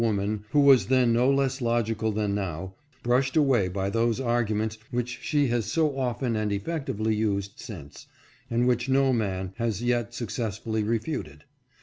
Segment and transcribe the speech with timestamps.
[0.01, 4.79] 575 man, who was then no less logical than now, brushed away by those arguments
[4.89, 8.07] which she has so often and effectively used since,
[8.49, 11.43] and which no man lias yet success fully refuted.